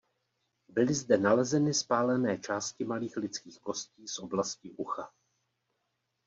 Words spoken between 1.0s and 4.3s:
nalezeny spálené části malých lidských kostí z